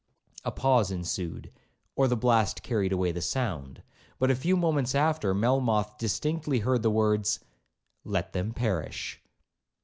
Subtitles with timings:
[0.43, 1.51] A pause ensued,
[1.95, 3.83] or the blast carried away the sound;
[4.17, 7.39] but a few moments after, Melmoth distinctly heard the words,
[8.03, 9.21] 'Let them perish.'